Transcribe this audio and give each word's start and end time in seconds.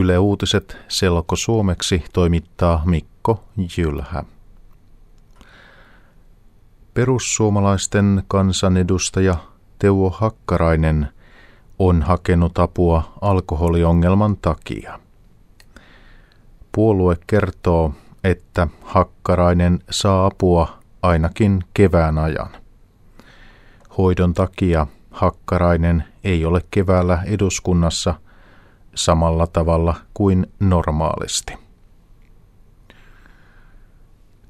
Yle 0.00 0.18
Uutiset 0.18 0.76
selko 0.88 1.36
suomeksi 1.36 2.04
toimittaa 2.12 2.82
Mikko 2.84 3.44
Jylhä. 3.76 4.24
Perussuomalaisten 6.94 8.22
kansanedustaja 8.28 9.36
Teuvo 9.78 10.10
Hakkarainen 10.10 11.08
on 11.78 12.02
hakenut 12.02 12.58
apua 12.58 13.12
alkoholiongelman 13.20 14.36
takia. 14.36 15.00
Puolue 16.72 17.16
kertoo, 17.26 17.94
että 18.24 18.68
Hakkarainen 18.82 19.78
saa 19.90 20.26
apua 20.26 20.78
ainakin 21.02 21.64
kevään 21.74 22.18
ajan. 22.18 22.50
Hoidon 23.98 24.34
takia 24.34 24.86
Hakkarainen 25.10 26.04
ei 26.24 26.44
ole 26.44 26.60
keväällä 26.70 27.22
eduskunnassa 27.26 28.14
samalla 28.94 29.46
tavalla 29.46 29.94
kuin 30.14 30.46
normaalisti. 30.60 31.54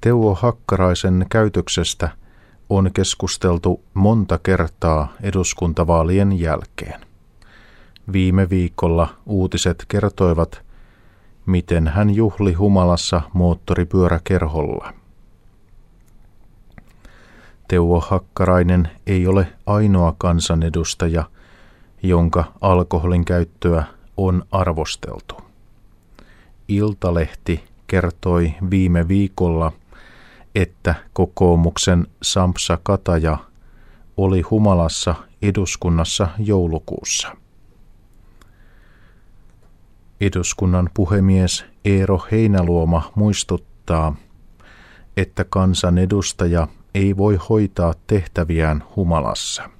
Teuvo 0.00 0.34
Hakkaraisen 0.34 1.26
käytöksestä 1.30 2.08
on 2.68 2.90
keskusteltu 2.94 3.84
monta 3.94 4.38
kertaa 4.38 5.12
eduskuntavaalien 5.22 6.40
jälkeen. 6.40 7.00
Viime 8.12 8.50
viikolla 8.50 9.08
uutiset 9.26 9.84
kertoivat, 9.88 10.62
miten 11.46 11.88
hän 11.88 12.10
juhli 12.10 12.52
humalassa 12.52 13.22
moottoripyöräkerholla. 13.32 14.92
Teuvo 17.68 18.00
Hakkarainen 18.00 18.90
ei 19.06 19.26
ole 19.26 19.52
ainoa 19.66 20.14
kansanedustaja, 20.18 21.24
jonka 22.02 22.44
alkoholin 22.60 23.24
käyttöä 23.24 23.84
on 24.16 24.42
arvosteltu. 24.50 25.34
Iltalehti 26.68 27.64
kertoi 27.86 28.54
viime 28.70 29.08
viikolla, 29.08 29.72
että 30.54 30.94
kokoomuksen 31.12 32.06
Sampsa 32.22 32.78
Kataja 32.82 33.38
oli 34.16 34.40
humalassa 34.40 35.14
eduskunnassa 35.42 36.28
joulukuussa. 36.38 37.36
Eduskunnan 40.20 40.90
puhemies 40.94 41.64
Eero 41.84 42.26
Heinäluoma 42.32 43.12
muistuttaa, 43.14 44.16
että 45.16 45.44
kansanedustaja 45.44 46.68
ei 46.94 47.16
voi 47.16 47.38
hoitaa 47.48 47.94
tehtäviään 48.06 48.84
humalassa. 48.96 49.70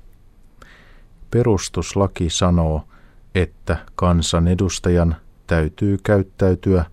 Perustuslaki 1.30 2.30
sanoo, 2.30 2.88
että 3.36 3.76
kansanedustajan 3.94 5.16
täytyy 5.46 5.98
käyttäytyä 6.02 6.84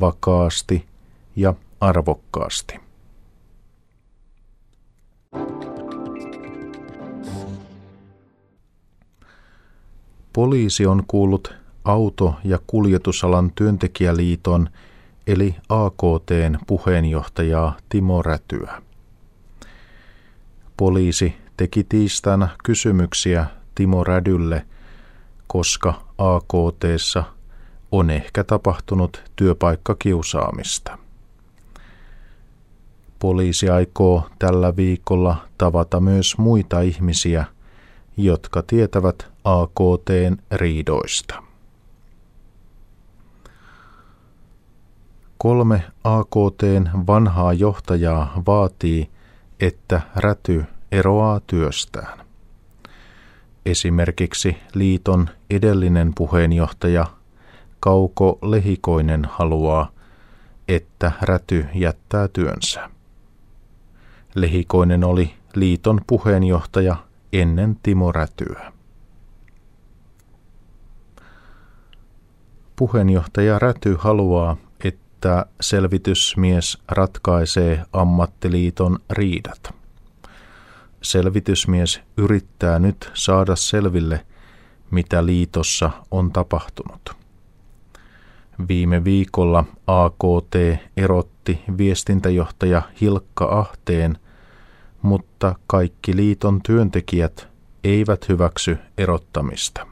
vakaasti 0.00 0.86
ja 1.36 1.54
arvokkaasti. 1.80 2.80
Poliisi 10.32 10.86
on 10.86 11.02
kuullut 11.08 11.54
auto- 11.84 12.34
ja 12.44 12.58
kuljetusalan 12.66 13.52
työntekijäliiton 13.54 14.68
eli 15.26 15.56
AKTn 15.68 16.58
puheenjohtajaa 16.66 17.76
Timo 17.88 18.22
Rätyä. 18.22 18.82
Poliisi 20.76 21.34
teki 21.56 21.84
tiistaina 21.84 22.48
kysymyksiä 22.64 23.46
Timo 23.74 24.04
Rädylle, 24.04 24.66
koska 25.48 25.94
AKTssa 26.18 27.24
on 27.92 28.10
ehkä 28.10 28.44
tapahtunut 28.44 29.22
työpaikkakiusaamista. 29.36 30.98
Poliisi 33.18 33.68
aikoo 33.70 34.28
tällä 34.38 34.76
viikolla 34.76 35.36
tavata 35.58 36.00
myös 36.00 36.38
muita 36.38 36.80
ihmisiä, 36.80 37.44
jotka 38.16 38.62
tietävät 38.62 39.26
AKTn 39.44 40.36
riidoista. 40.52 41.42
Kolme 45.38 45.82
AKTn 46.04 47.06
vanhaa 47.06 47.52
johtajaa 47.52 48.42
vaatii, 48.46 49.10
että 49.60 50.00
räty 50.16 50.64
eroaa 50.92 51.40
työstään. 51.46 52.27
Esimerkiksi 53.68 54.56
liiton 54.74 55.28
edellinen 55.50 56.12
puheenjohtaja 56.14 57.06
Kauko 57.80 58.38
Lehikoinen 58.42 59.24
haluaa, 59.24 59.90
että 60.68 61.12
räty 61.22 61.66
jättää 61.74 62.28
työnsä. 62.28 62.90
Lehikoinen 64.34 65.04
oli 65.04 65.34
liiton 65.54 66.00
puheenjohtaja 66.06 66.96
ennen 67.32 67.76
Timo 67.82 68.12
Rätyä. 68.12 68.72
Puheenjohtaja 72.76 73.58
Räty 73.58 73.96
haluaa, 73.98 74.56
että 74.84 75.46
selvitysmies 75.60 76.78
ratkaisee 76.88 77.82
ammattiliiton 77.92 78.98
riidat. 79.10 79.77
Selvitysmies 81.02 82.00
yrittää 82.16 82.78
nyt 82.78 83.10
saada 83.14 83.56
selville, 83.56 84.26
mitä 84.90 85.26
liitossa 85.26 85.90
on 86.10 86.32
tapahtunut. 86.32 87.16
Viime 88.68 89.04
viikolla 89.04 89.64
AKT 89.86 90.54
erotti 90.96 91.60
viestintäjohtaja 91.78 92.82
Hilkka 93.00 93.44
Ahteen, 93.44 94.18
mutta 95.02 95.54
kaikki 95.66 96.16
liiton 96.16 96.60
työntekijät 96.62 97.48
eivät 97.84 98.28
hyväksy 98.28 98.78
erottamista. 98.98 99.86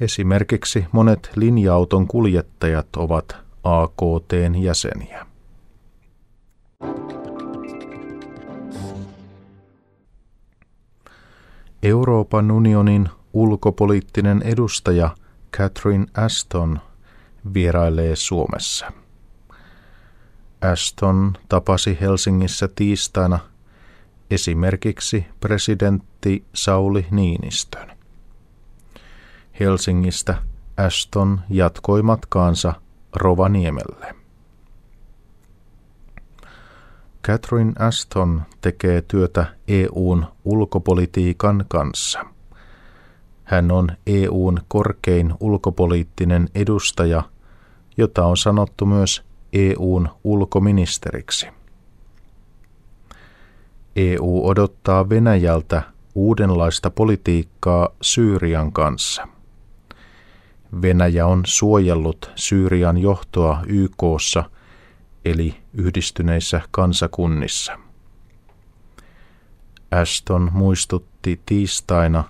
Esimerkiksi 0.00 0.84
monet 0.92 1.30
linja-auton 1.36 2.06
kuljettajat 2.06 2.96
ovat 2.96 3.36
AKTn 3.64 4.54
jäseniä. 4.62 5.29
Euroopan 11.90 12.50
unionin 12.50 13.08
ulkopoliittinen 13.32 14.42
edustaja 14.42 15.16
Catherine 15.56 16.06
Aston 16.14 16.80
vierailee 17.54 18.16
Suomessa. 18.16 18.92
Aston 20.72 21.32
tapasi 21.48 21.98
Helsingissä 22.00 22.68
tiistaina 22.74 23.38
esimerkiksi 24.30 25.26
presidentti 25.40 26.44
Sauli 26.54 27.06
Niinistön. 27.10 27.98
Helsingistä 29.60 30.42
Aston 30.76 31.40
jatkoi 31.48 32.02
matkaansa 32.02 32.72
Rovaniemelle. 33.16 34.19
Catherine 37.22 37.72
Aston 37.78 38.42
tekee 38.60 39.02
työtä 39.02 39.46
EUn 39.68 40.26
ulkopolitiikan 40.44 41.64
kanssa. 41.68 42.24
Hän 43.44 43.70
on 43.70 43.88
EUn 44.06 44.58
korkein 44.68 45.34
ulkopoliittinen 45.40 46.48
edustaja, 46.54 47.22
jota 47.96 48.26
on 48.26 48.36
sanottu 48.36 48.86
myös 48.86 49.22
EUn 49.52 50.08
ulkoministeriksi. 50.24 51.46
EU 53.96 54.40
odottaa 54.44 55.08
Venäjältä 55.08 55.82
uudenlaista 56.14 56.90
politiikkaa 56.90 57.88
Syyrian 58.02 58.72
kanssa– 58.72 59.28
Venäjä 60.82 61.26
on 61.26 61.42
suojellut 61.46 62.30
Syyrian 62.36 62.98
johtoa 62.98 63.60
YKssa 63.66 64.44
eli 65.24 65.56
yhdistyneissä 65.74 66.60
kansakunnissa. 66.70 67.78
Aston 69.90 70.50
muistutti 70.52 71.40
tiistaina, 71.46 72.24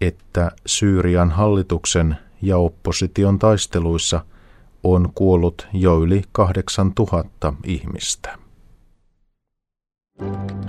että 0.00 0.50
Syyrian 0.66 1.30
hallituksen 1.30 2.16
ja 2.42 2.56
opposition 2.58 3.38
taisteluissa 3.38 4.24
on 4.84 5.12
kuollut 5.14 5.66
jo 5.72 6.00
yli 6.00 6.22
8000 6.32 7.54
ihmistä. 7.64 8.38
thank 10.18 10.50
you 10.50 10.63